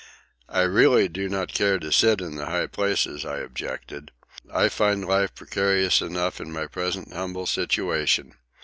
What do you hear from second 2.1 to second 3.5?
in the high places," I